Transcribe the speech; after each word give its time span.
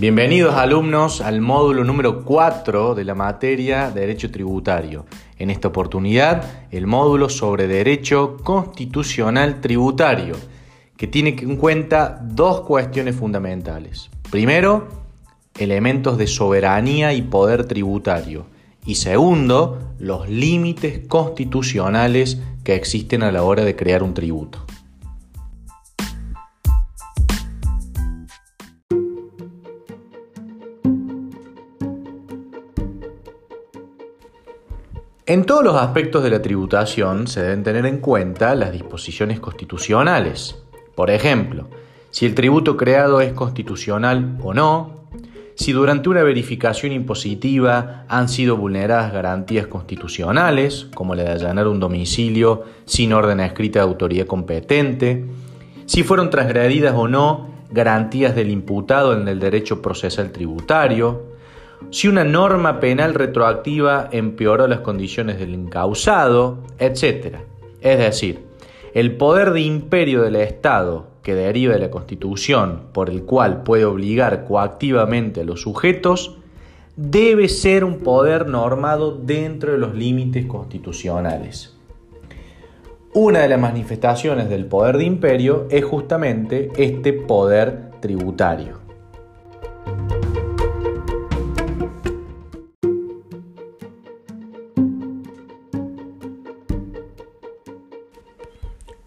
Bienvenidos 0.00 0.54
alumnos 0.54 1.20
al 1.20 1.40
módulo 1.40 1.82
número 1.82 2.22
4 2.22 2.94
de 2.94 3.02
la 3.02 3.16
materia 3.16 3.90
de 3.90 4.02
Derecho 4.02 4.30
Tributario. 4.30 5.06
En 5.40 5.50
esta 5.50 5.66
oportunidad, 5.66 6.68
el 6.70 6.86
módulo 6.86 7.28
sobre 7.28 7.66
Derecho 7.66 8.36
Constitucional 8.44 9.60
Tributario, 9.60 10.36
que 10.96 11.08
tiene 11.08 11.34
en 11.40 11.56
cuenta 11.56 12.20
dos 12.22 12.60
cuestiones 12.60 13.16
fundamentales. 13.16 14.08
Primero, 14.30 14.86
elementos 15.58 16.16
de 16.16 16.28
soberanía 16.28 17.12
y 17.12 17.22
poder 17.22 17.66
tributario. 17.66 18.46
Y 18.86 18.94
segundo, 18.94 19.94
los 19.98 20.28
límites 20.28 21.08
constitucionales 21.08 22.40
que 22.62 22.76
existen 22.76 23.24
a 23.24 23.32
la 23.32 23.42
hora 23.42 23.64
de 23.64 23.74
crear 23.74 24.04
un 24.04 24.14
tributo. 24.14 24.64
En 35.28 35.44
todos 35.44 35.62
los 35.62 35.76
aspectos 35.76 36.24
de 36.24 36.30
la 36.30 36.40
tributación 36.40 37.26
se 37.26 37.42
deben 37.42 37.62
tener 37.62 37.84
en 37.84 37.98
cuenta 37.98 38.54
las 38.54 38.72
disposiciones 38.72 39.40
constitucionales. 39.40 40.56
Por 40.94 41.10
ejemplo, 41.10 41.68
si 42.10 42.24
el 42.24 42.34
tributo 42.34 42.78
creado 42.78 43.20
es 43.20 43.34
constitucional 43.34 44.38
o 44.42 44.54
no, 44.54 45.02
si 45.54 45.72
durante 45.72 46.08
una 46.08 46.22
verificación 46.22 46.92
impositiva 46.92 48.06
han 48.08 48.30
sido 48.30 48.56
vulneradas 48.56 49.12
garantías 49.12 49.66
constitucionales, 49.66 50.86
como 50.94 51.14
la 51.14 51.24
de 51.24 51.32
allanar 51.32 51.68
un 51.68 51.78
domicilio 51.78 52.64
sin 52.86 53.12
orden 53.12 53.40
escrita 53.40 53.80
de 53.80 53.84
autoridad 53.84 54.26
competente, 54.26 55.26
si 55.84 56.04
fueron 56.04 56.30
transgredidas 56.30 56.94
o 56.96 57.06
no 57.06 57.48
garantías 57.70 58.34
del 58.34 58.50
imputado 58.50 59.12
en 59.12 59.28
el 59.28 59.40
derecho 59.40 59.82
procesal 59.82 60.32
tributario, 60.32 61.36
si 61.90 62.08
una 62.08 62.24
norma 62.24 62.80
penal 62.80 63.14
retroactiva 63.14 64.08
empeoró 64.12 64.66
las 64.66 64.80
condiciones 64.80 65.38
del 65.38 65.54
encausado, 65.54 66.58
etc. 66.78 67.36
Es 67.80 67.98
decir, 67.98 68.40
el 68.94 69.16
poder 69.16 69.52
de 69.52 69.60
imperio 69.60 70.22
del 70.22 70.36
Estado 70.36 71.08
que 71.22 71.34
deriva 71.34 71.74
de 71.74 71.80
la 71.80 71.90
Constitución, 71.90 72.84
por 72.92 73.10
el 73.10 73.24
cual 73.24 73.62
puede 73.62 73.84
obligar 73.84 74.44
coactivamente 74.44 75.42
a 75.42 75.44
los 75.44 75.62
sujetos, 75.62 76.38
debe 76.96 77.48
ser 77.48 77.84
un 77.84 77.98
poder 78.00 78.48
normado 78.48 79.12
dentro 79.12 79.72
de 79.72 79.78
los 79.78 79.94
límites 79.94 80.46
constitucionales. 80.46 81.76
Una 83.14 83.40
de 83.40 83.48
las 83.48 83.60
manifestaciones 83.60 84.48
del 84.48 84.66
poder 84.66 84.98
de 84.98 85.04
imperio 85.04 85.66
es 85.70 85.84
justamente 85.84 86.70
este 86.76 87.12
poder 87.12 87.90
tributario. 88.00 88.87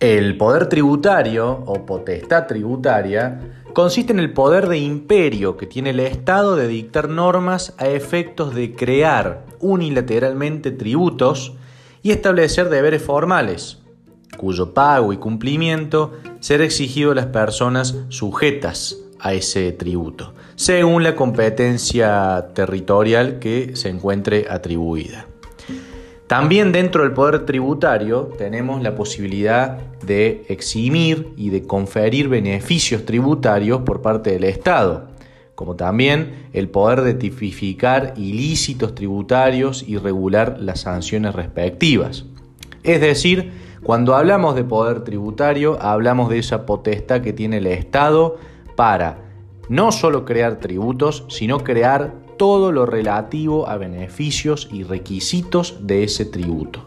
El 0.00 0.38
poder 0.38 0.66
tributario 0.70 1.62
o 1.66 1.84
potestad 1.84 2.46
tributaria 2.46 3.38
consiste 3.74 4.14
en 4.14 4.18
el 4.18 4.32
poder 4.32 4.66
de 4.66 4.78
imperio 4.78 5.58
que 5.58 5.66
tiene 5.66 5.90
el 5.90 6.00
Estado 6.00 6.56
de 6.56 6.68
dictar 6.68 7.10
normas 7.10 7.74
a 7.76 7.86
efectos 7.86 8.54
de 8.54 8.74
crear 8.74 9.44
unilateralmente 9.58 10.70
tributos 10.70 11.52
y 12.02 12.12
establecer 12.12 12.70
deberes 12.70 13.02
formales, 13.02 13.82
cuyo 14.38 14.72
pago 14.72 15.12
y 15.12 15.18
cumplimiento 15.18 16.12
será 16.40 16.64
exigido 16.64 17.12
a 17.12 17.16
las 17.16 17.26
personas 17.26 17.94
sujetas 18.08 18.96
a 19.18 19.34
ese 19.34 19.70
tributo, 19.72 20.32
según 20.54 21.02
la 21.02 21.14
competencia 21.14 22.46
territorial 22.54 23.38
que 23.38 23.76
se 23.76 23.90
encuentre 23.90 24.46
atribuida. 24.48 25.26
También 26.30 26.70
dentro 26.70 27.02
del 27.02 27.10
poder 27.10 27.44
tributario 27.44 28.30
tenemos 28.38 28.80
la 28.84 28.94
posibilidad 28.94 29.78
de 30.06 30.44
eximir 30.48 31.32
y 31.36 31.50
de 31.50 31.66
conferir 31.66 32.28
beneficios 32.28 33.04
tributarios 33.04 33.80
por 33.80 34.00
parte 34.00 34.30
del 34.30 34.44
Estado, 34.44 35.08
como 35.56 35.74
también 35.74 36.46
el 36.52 36.68
poder 36.68 37.00
de 37.00 37.14
tipificar 37.14 38.14
ilícitos 38.16 38.94
tributarios 38.94 39.84
y 39.84 39.96
regular 39.96 40.58
las 40.60 40.82
sanciones 40.82 41.34
respectivas. 41.34 42.26
Es 42.84 43.00
decir, 43.00 43.50
cuando 43.82 44.14
hablamos 44.14 44.54
de 44.54 44.62
poder 44.62 45.02
tributario, 45.02 45.82
hablamos 45.82 46.30
de 46.30 46.38
esa 46.38 46.64
potestad 46.64 47.22
que 47.22 47.32
tiene 47.32 47.56
el 47.56 47.66
Estado 47.66 48.38
para 48.76 49.18
no 49.68 49.90
solo 49.90 50.24
crear 50.24 50.60
tributos, 50.60 51.24
sino 51.28 51.58
crear 51.58 52.29
todo 52.40 52.72
lo 52.72 52.86
relativo 52.86 53.68
a 53.68 53.76
beneficios 53.76 54.66
y 54.72 54.82
requisitos 54.82 55.76
de 55.82 56.04
ese 56.04 56.24
tributo. 56.24 56.86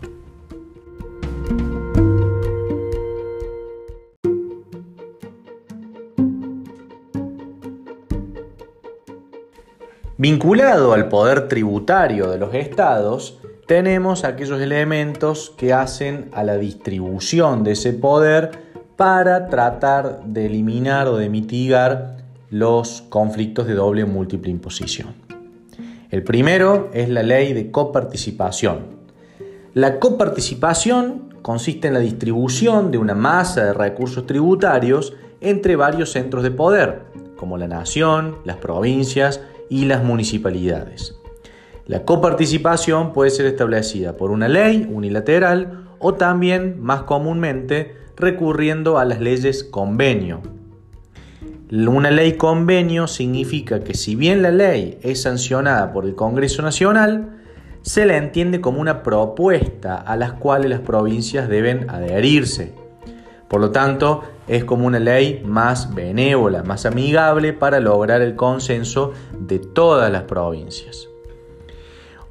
Vinculado 10.17 10.93
al 10.93 11.07
poder 11.07 11.47
tributario 11.47 12.31
de 12.31 12.39
los 12.39 12.55
estados, 12.55 13.37
tenemos 13.67 14.23
aquellos 14.23 14.59
elementos 14.59 15.53
que 15.55 15.71
hacen 15.71 16.31
a 16.33 16.43
la 16.43 16.57
distribución 16.57 17.63
de 17.63 17.73
ese 17.73 17.93
poder 17.93 18.49
para 18.95 19.49
tratar 19.49 20.23
de 20.25 20.47
eliminar 20.47 21.07
o 21.07 21.17
de 21.17 21.29
mitigar 21.29 22.17
los 22.49 23.03
conflictos 23.03 23.67
de 23.67 23.75
doble 23.75 24.03
o 24.03 24.07
múltiple 24.07 24.49
imposición. 24.49 25.22
El 26.13 26.21
primero 26.21 26.91
es 26.93 27.09
la 27.09 27.23
ley 27.23 27.53
de 27.53 27.71
coparticipación. 27.71 28.81
La 29.73 29.99
coparticipación 29.99 31.33
consiste 31.41 31.87
en 31.87 31.95
la 31.95 32.01
distribución 32.01 32.91
de 32.91 32.99
una 32.99 33.15
masa 33.15 33.65
de 33.65 33.73
recursos 33.73 34.27
tributarios 34.27 35.15
entre 35.41 35.75
varios 35.75 36.11
centros 36.11 36.43
de 36.43 36.51
poder, 36.51 37.01
como 37.35 37.57
la 37.57 37.67
nación, 37.67 38.37
las 38.45 38.57
provincias 38.57 39.41
y 39.71 39.85
las 39.85 40.03
municipalidades. 40.03 41.17
La 41.87 42.05
coparticipación 42.05 43.11
puede 43.11 43.31
ser 43.31 43.47
establecida 43.47 44.15
por 44.15 44.29
una 44.29 44.47
ley 44.47 44.87
unilateral 44.87 45.87
o 45.97 46.13
también, 46.13 46.79
más 46.79 47.01
comúnmente, 47.01 47.95
recurriendo 48.15 48.99
a 48.99 49.05
las 49.05 49.19
leyes 49.19 49.63
convenio, 49.63 50.41
una 51.73 52.11
ley 52.11 52.33
convenio 52.33 53.07
significa 53.07 53.79
que 53.79 53.95
si 53.95 54.15
bien 54.15 54.43
la 54.43 54.51
ley 54.51 54.99
es 55.01 55.23
sancionada 55.23 55.91
por 55.91 56.05
el 56.05 56.13
Congreso 56.13 56.61
Nacional, 56.61 57.39
se 57.81 58.05
la 58.05 58.17
entiende 58.17 58.61
como 58.61 58.79
una 58.79 59.01
propuesta 59.01 59.95
a 59.95 60.15
las 60.15 60.33
cuales 60.33 60.69
las 60.69 60.81
provincias 60.81 61.49
deben 61.49 61.89
adherirse. 61.89 62.73
Por 63.47 63.59
lo 63.59 63.71
tanto, 63.71 64.21
es 64.47 64.63
como 64.65 64.85
una 64.85 64.99
ley 64.99 65.41
más 65.45 65.95
benévola, 65.95 66.61
más 66.61 66.85
amigable 66.85 67.53
para 67.53 67.79
lograr 67.79 68.21
el 68.21 68.35
consenso 68.35 69.13
de 69.37 69.57
todas 69.57 70.11
las 70.11 70.23
provincias. 70.23 71.07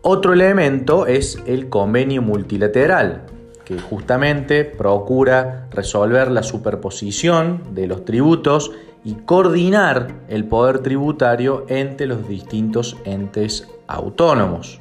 Otro 0.02 0.32
elemento 0.32 1.06
es 1.06 1.38
el 1.46 1.68
convenio 1.68 2.22
multilateral, 2.22 3.26
que 3.64 3.78
justamente 3.78 4.64
procura 4.64 5.68
resolver 5.72 6.30
la 6.30 6.42
superposición 6.42 7.74
de 7.74 7.86
los 7.86 8.04
tributos 8.04 8.72
y 9.04 9.14
coordinar 9.14 10.22
el 10.28 10.44
poder 10.44 10.80
tributario 10.80 11.64
entre 11.68 12.06
los 12.06 12.28
distintos 12.28 12.96
entes 13.04 13.68
autónomos. 13.86 14.80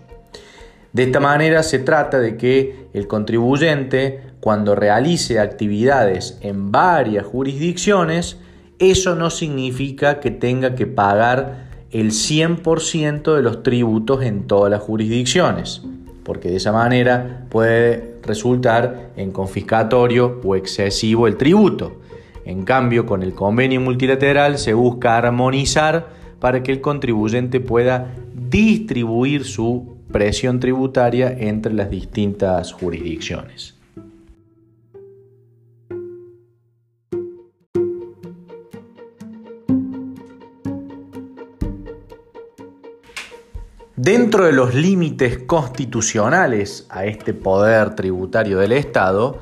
De 0.94 1.04
esta 1.04 1.20
manera 1.20 1.64
se 1.64 1.80
trata 1.80 2.20
de 2.20 2.36
que 2.36 2.88
el 2.94 3.08
contribuyente, 3.08 4.22
cuando 4.42 4.76
realice 4.76 5.40
actividades 5.40 6.38
en 6.42 6.72
varias 6.72 7.26
jurisdicciones, 7.26 8.38
eso 8.78 9.16
no 9.16 9.30
significa 9.30 10.20
que 10.20 10.32
tenga 10.32 10.76
que 10.76 10.88
pagar 10.88 11.70
el 11.92 12.12
100% 12.12 13.36
de 13.36 13.42
los 13.42 13.64
tributos 13.64 14.24
en 14.24 14.48
todas 14.48 14.72
las 14.72 14.82
jurisdicciones, 14.82 15.82
porque 16.24 16.50
de 16.50 16.58
esa 16.58 16.72
manera 16.72 17.46
puede 17.50 18.16
resultar 18.24 19.12
en 19.16 19.32
confiscatorio 19.32 20.42
o 20.44 20.56
excesivo 20.56 21.28
el 21.28 21.38
tributo. 21.38 22.01
En 22.46 22.64
cambio, 22.64 23.06
con 23.06 23.24
el 23.24 23.34
convenio 23.34 23.82
multilateral 23.82 24.58
se 24.58 24.74
busca 24.74 25.18
armonizar 25.18 26.10
para 26.40 26.64
que 26.64 26.72
el 26.72 26.82
contribuyente 26.82 27.60
pueda 27.60 28.14
distribuir 28.34 29.46
su 29.46 29.98
presión 30.12 30.60
tributaria 30.60 31.32
entre 31.32 31.74
las 31.74 31.90
distintas 31.90 32.74
jurisdicciones. 32.74 33.76
Dentro 44.04 44.46
de 44.46 44.52
los 44.52 44.74
límites 44.74 45.38
constitucionales 45.38 46.88
a 46.90 47.06
este 47.06 47.36
poder 47.36 47.96
tributario 47.96 48.58
del 48.58 48.72
Estado, 48.72 49.38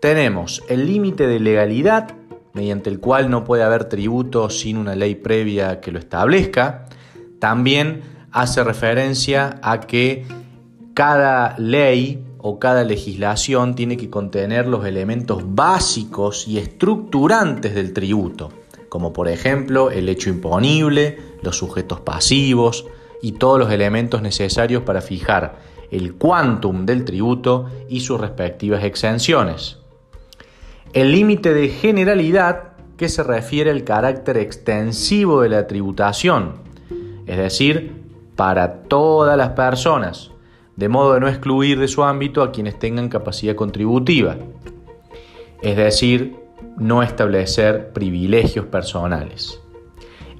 tenemos 0.00 0.62
el 0.68 0.86
límite 0.86 1.26
de 1.26 1.40
legalidad 1.40 2.14
mediante 2.56 2.88
el 2.88 2.98
cual 2.98 3.28
no 3.30 3.44
puede 3.44 3.62
haber 3.62 3.84
tributo 3.84 4.48
sin 4.48 4.78
una 4.78 4.96
ley 4.96 5.14
previa 5.14 5.80
que 5.80 5.92
lo 5.92 5.98
establezca. 5.98 6.86
También 7.38 8.00
hace 8.32 8.64
referencia 8.64 9.60
a 9.62 9.80
que 9.80 10.24
cada 10.94 11.54
ley 11.58 12.24
o 12.38 12.58
cada 12.58 12.82
legislación 12.82 13.74
tiene 13.74 13.98
que 13.98 14.08
contener 14.08 14.66
los 14.66 14.86
elementos 14.86 15.42
básicos 15.44 16.48
y 16.48 16.56
estructurantes 16.58 17.74
del 17.74 17.92
tributo, 17.92 18.50
como 18.88 19.12
por 19.12 19.28
ejemplo 19.28 19.90
el 19.90 20.08
hecho 20.08 20.30
imponible, 20.30 21.18
los 21.42 21.58
sujetos 21.58 22.00
pasivos 22.00 22.86
y 23.20 23.32
todos 23.32 23.58
los 23.58 23.70
elementos 23.70 24.22
necesarios 24.22 24.82
para 24.82 25.02
fijar 25.02 25.58
el 25.90 26.14
quantum 26.14 26.86
del 26.86 27.04
tributo 27.04 27.66
y 27.88 28.00
sus 28.00 28.18
respectivas 28.18 28.82
exenciones. 28.82 29.78
El 30.92 31.12
límite 31.12 31.52
de 31.52 31.68
generalidad 31.68 32.72
que 32.96 33.08
se 33.08 33.22
refiere 33.22 33.70
al 33.70 33.84
carácter 33.84 34.38
extensivo 34.38 35.42
de 35.42 35.50
la 35.50 35.66
tributación, 35.66 36.54
es 37.26 37.36
decir, 37.36 37.92
para 38.36 38.82
todas 38.82 39.36
las 39.36 39.50
personas, 39.50 40.30
de 40.76 40.88
modo 40.88 41.14
de 41.14 41.20
no 41.20 41.28
excluir 41.28 41.78
de 41.78 41.88
su 41.88 42.04
ámbito 42.04 42.42
a 42.42 42.52
quienes 42.52 42.78
tengan 42.78 43.08
capacidad 43.08 43.54
contributiva, 43.54 44.36
es 45.62 45.76
decir, 45.76 46.36
no 46.78 47.02
establecer 47.02 47.92
privilegios 47.92 48.66
personales. 48.66 49.60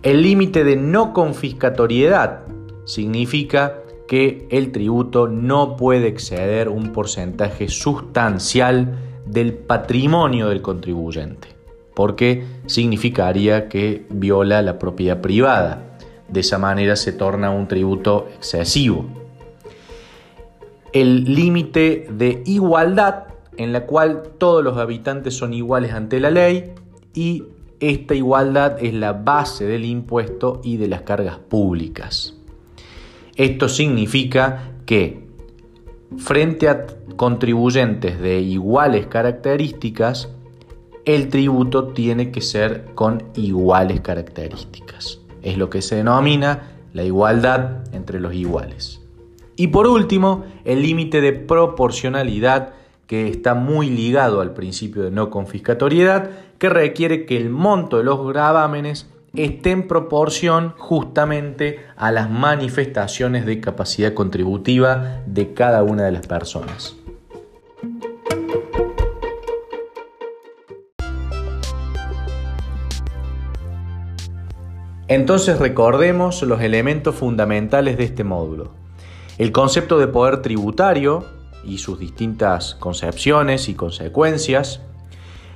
El 0.03 0.23
límite 0.23 0.63
de 0.63 0.77
no 0.77 1.13
confiscatoriedad 1.13 2.43
significa 2.85 3.79
que 4.07 4.47
el 4.51 4.73
tributo 4.73 5.27
no 5.27 5.77
puede 5.77 6.07
exceder 6.07 6.69
un 6.69 6.93
porcentaje 6.93 7.69
sustancial 7.69 9.06
del 9.27 9.53
patrimonio 9.53 10.49
del 10.49 10.63
contribuyente, 10.63 11.49
porque 11.95 12.45
significaría 12.67 13.69
que 13.69 14.07
viola 14.09 14.63
la 14.63 14.79
propiedad 14.79 15.21
privada. 15.21 15.99
De 16.29 16.41
esa 16.41 16.59
manera 16.59 16.97
se 16.97 17.13
torna 17.13 17.51
un 17.51 17.69
tributo 17.69 18.29
excesivo 18.35 19.07
el 21.01 21.35
límite 21.35 22.09
de 22.11 22.43
igualdad 22.47 23.25
en 23.59 23.75
la 23.75 23.85
cual 23.85 24.23
todos 24.39 24.65
los 24.65 24.79
habitantes 24.79 25.35
son 25.35 25.53
iguales 25.53 25.93
ante 25.93 26.21
la 26.21 26.31
ley 26.31 26.73
y 27.13 27.45
esta 27.81 28.15
igualdad 28.15 28.83
es 28.83 28.95
la 28.95 29.13
base 29.13 29.67
del 29.67 29.85
impuesto 29.85 30.63
y 30.65 30.79
de 30.79 30.89
las 30.89 31.03
cargas 31.03 31.37
públicas. 31.37 32.35
Esto 33.35 33.69
significa 33.69 34.73
que 34.87 35.26
frente 36.19 36.69
a 36.69 36.87
contribuyentes 37.17 38.21
de 38.21 38.41
iguales 38.41 39.07
características, 39.07 40.29
el 41.05 41.29
tributo 41.29 41.89
tiene 41.89 42.31
que 42.31 42.41
ser 42.41 42.87
con 42.95 43.23
iguales 43.35 44.01
características. 44.01 45.21
Es 45.43 45.57
lo 45.57 45.71
que 45.71 45.83
se 45.83 45.97
denomina 45.97 46.73
la 46.93 47.05
igualdad 47.05 47.85
entre 47.93 48.21
los 48.21 48.35
iguales. 48.35 49.01
Y 49.57 49.69
por 49.69 49.87
último, 49.87 50.45
el 50.65 50.83
límite 50.83 51.21
de 51.21 51.33
proporcionalidad 51.33 52.75
que 53.07 53.29
está 53.29 53.55
muy 53.55 53.89
ligado 53.89 54.41
al 54.41 54.53
principio 54.53 55.03
de 55.03 55.11
no 55.11 55.31
confiscatoriedad, 55.31 56.31
que 56.59 56.69
requiere 56.69 57.25
que 57.25 57.37
el 57.37 57.51
monto 57.51 57.99
de 57.99 58.05
los 58.05 58.27
gravámenes 58.27 59.09
esté 59.37 59.71
en 59.71 59.87
proporción 59.87 60.75
justamente 60.79 61.81
a 61.97 62.11
las 62.13 62.31
manifestaciones 62.31 63.47
de 63.47 63.61
capacidad 63.61 64.15
contributiva 64.15 65.23
de 65.27 65.53
cada 65.55 65.83
una 65.83 66.05
de 66.05 66.13
las 66.13 66.27
personas. 66.27 66.97
Entonces 75.09 75.59
recordemos 75.61 76.43
los 76.43 76.61
elementos 76.61 77.15
fundamentales 77.15 77.97
de 77.97 78.05
este 78.05 78.25
módulo. 78.25 78.73
El 79.39 79.53
concepto 79.53 79.99
de 79.99 80.09
poder 80.09 80.43
tributario 80.43 81.25
y 81.65 81.79
sus 81.79 81.99
distintas 81.99 82.75
concepciones 82.75 83.69
y 83.69 83.75
consecuencias, 83.75 84.81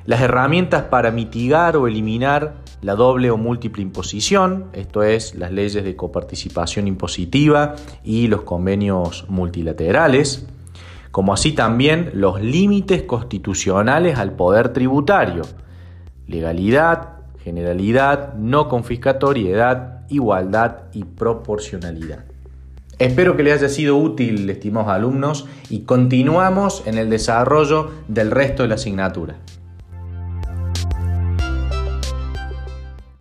las 0.06 0.20
herramientas 0.20 0.84
para 0.84 1.10
mitigar 1.10 1.76
o 1.76 1.88
eliminar 1.88 2.54
la 2.82 2.94
doble 2.94 3.30
o 3.30 3.36
múltiple 3.36 3.82
imposición, 3.82 4.66
esto 4.72 5.02
es, 5.02 5.34
las 5.34 5.52
leyes 5.52 5.84
de 5.84 5.96
coparticipación 5.96 6.88
impositiva 6.88 7.74
y 8.04 8.28
los 8.28 8.42
convenios 8.42 9.26
multilaterales, 9.28 10.46
como 11.10 11.34
así 11.34 11.52
también 11.52 12.10
los 12.14 12.40
límites 12.40 13.02
constitucionales 13.02 14.18
al 14.18 14.32
poder 14.32 14.72
tributario, 14.72 15.42
legalidad, 16.26 17.18
generalidad, 17.42 18.34
no 18.34 18.68
confiscatoriedad, 18.68 20.06
igualdad 20.08 20.82
y 20.92 21.04
proporcionalidad. 21.04 22.24
Espero 22.98 23.34
que 23.36 23.42
les 23.42 23.54
haya 23.54 23.68
sido 23.68 23.96
útil, 23.96 24.48
estimados 24.50 24.90
alumnos, 24.90 25.46
y 25.70 25.80
continuamos 25.80 26.82
en 26.86 26.98
el 26.98 27.08
desarrollo 27.08 27.90
del 28.08 28.30
resto 28.30 28.62
de 28.62 28.68
la 28.68 28.74
asignatura. 28.74 29.36